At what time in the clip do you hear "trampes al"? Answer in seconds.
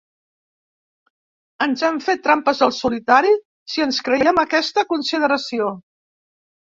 2.27-2.73